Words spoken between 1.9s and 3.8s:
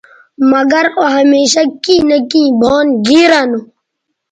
نہ کیں بھان گیرہ نو